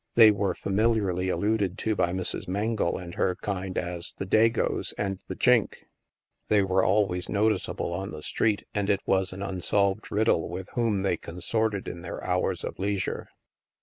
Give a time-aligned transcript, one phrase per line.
[0.15, 2.47] They were familiarly alluded to by Mrs.
[2.47, 5.83] Mengle and her kind as "the Dagos'' and "the Chink/'
[6.47, 11.03] They were always noticeable on the street, and it was an unsolved riddle with whom
[11.03, 13.29] they consorted in their hours of leisure.